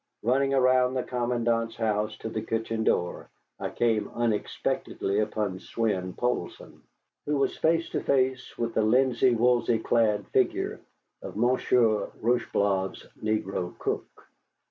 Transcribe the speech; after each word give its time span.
Running 0.23 0.51
around 0.51 0.95
the 0.95 1.03
commandant's 1.03 1.75
house 1.75 2.17
to 2.17 2.29
the 2.29 2.41
kitchen 2.41 2.83
door, 2.83 3.29
I 3.59 3.69
came 3.69 4.09
unexpectedly 4.15 5.19
upon 5.19 5.59
Swein 5.59 6.13
Poulsson, 6.17 6.81
who 7.27 7.37
was 7.37 7.55
face 7.55 7.87
to 7.91 8.01
face 8.01 8.57
with 8.57 8.73
the 8.73 8.81
linsey 8.81 9.35
woolsey 9.35 9.77
clad 9.77 10.25
figure 10.29 10.79
of 11.21 11.37
Monsieur 11.37 12.09
Rocheblave's 12.19 13.05
negro 13.21 13.77
cook. 13.77 14.27